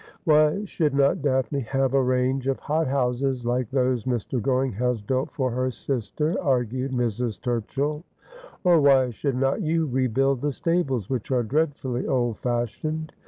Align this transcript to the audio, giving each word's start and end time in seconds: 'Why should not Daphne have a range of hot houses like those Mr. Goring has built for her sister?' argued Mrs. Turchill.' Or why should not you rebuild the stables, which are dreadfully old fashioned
'Why 0.23 0.65
should 0.65 0.95
not 0.95 1.21
Daphne 1.21 1.59
have 1.59 1.93
a 1.93 2.01
range 2.01 2.47
of 2.47 2.57
hot 2.57 2.87
houses 2.87 3.45
like 3.45 3.69
those 3.69 4.05
Mr. 4.05 4.41
Goring 4.41 4.71
has 4.71 4.99
built 4.99 5.29
for 5.31 5.51
her 5.51 5.69
sister?' 5.69 6.35
argued 6.41 6.91
Mrs. 6.91 7.39
Turchill.' 7.39 8.01
Or 8.63 8.81
why 8.81 9.11
should 9.11 9.35
not 9.35 9.61
you 9.61 9.85
rebuild 9.85 10.41
the 10.41 10.53
stables, 10.53 11.07
which 11.07 11.29
are 11.29 11.43
dreadfully 11.43 12.07
old 12.07 12.39
fashioned 12.39 13.13